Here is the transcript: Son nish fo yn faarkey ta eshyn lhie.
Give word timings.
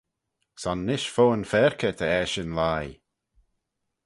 Son 0.61 0.79
nish 0.87 1.09
fo 1.15 1.25
yn 1.35 1.45
faarkey 1.51 1.95
ta 1.97 2.07
eshyn 2.21 2.51
lhie. 2.59 2.95